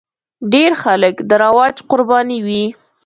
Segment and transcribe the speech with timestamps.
[0.53, 2.63] ډېر خلک د رواج قرباني وي.